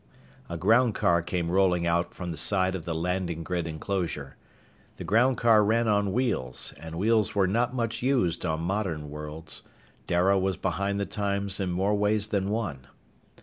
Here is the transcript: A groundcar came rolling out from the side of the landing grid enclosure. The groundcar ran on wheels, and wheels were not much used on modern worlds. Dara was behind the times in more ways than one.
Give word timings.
A 0.49 0.57
groundcar 0.57 1.21
came 1.23 1.51
rolling 1.51 1.85
out 1.85 2.11
from 2.15 2.31
the 2.31 2.35
side 2.37 2.73
of 2.73 2.85
the 2.85 2.95
landing 2.95 3.43
grid 3.43 3.67
enclosure. 3.67 4.35
The 4.97 5.03
groundcar 5.05 5.63
ran 5.63 5.87
on 5.87 6.11
wheels, 6.11 6.73
and 6.79 6.95
wheels 6.95 7.35
were 7.35 7.45
not 7.45 7.75
much 7.75 8.01
used 8.01 8.43
on 8.43 8.61
modern 8.61 9.11
worlds. 9.11 9.61
Dara 10.07 10.39
was 10.39 10.57
behind 10.57 10.99
the 10.99 11.05
times 11.05 11.59
in 11.59 11.69
more 11.69 11.93
ways 11.93 12.29
than 12.29 12.49
one. 12.49 12.87